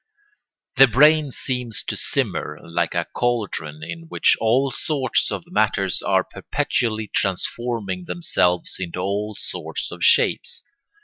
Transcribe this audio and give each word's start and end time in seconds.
The 0.77 0.87
brain 0.87 1.29
seems 1.29 1.83
to 1.83 1.95
simmer 1.95 2.57
like 2.63 2.95
a 2.95 3.05
caldron 3.15 3.83
in 3.83 4.07
which 4.07 4.35
all 4.41 4.71
sorts 4.71 5.29
of 5.31 5.43
matters 5.45 6.01
are 6.01 6.23
perpetually 6.23 7.11
transforming 7.13 8.05
themselves 8.05 8.77
into 8.79 8.97
all 8.99 9.35
sorts 9.37 9.91
of 9.91 10.03
shapes. 10.03 10.65